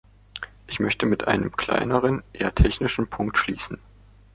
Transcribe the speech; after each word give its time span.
Ich 0.65 0.79
möchte 0.79 1.05
mit 1.05 1.27
einem 1.27 1.51
kleineren, 1.51 2.23
eher 2.33 2.55
technischen 2.55 3.05
Punkt 3.07 3.37
schließen. 3.37 3.77